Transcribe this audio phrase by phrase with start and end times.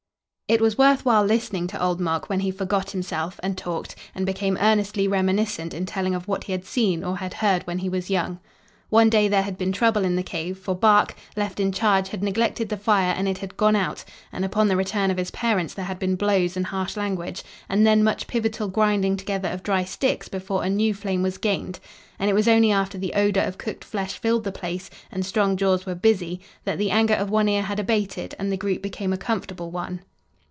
[0.51, 4.25] It was worth while listening to Old Mok when he forgot himself and talked and
[4.25, 7.87] became earnestly reminiscent in telling of what he had seen or had heard when he
[7.87, 8.37] was young.
[8.89, 12.21] One day there had been trouble in the cave, for Bark, left in charge, had
[12.21, 14.03] neglected the fire and it had "gone out,"
[14.33, 17.87] and upon the return of his parents there had been blows and harsh language, and
[17.87, 21.79] then much pivotal grinding together of dry sticks before a new flame was gained,
[22.19, 25.55] and it was only after the odor of cooked flesh filled the place and strong
[25.55, 29.13] jaws were busy that the anger of One Ear had abated and the group became
[29.13, 30.01] a comfortable one.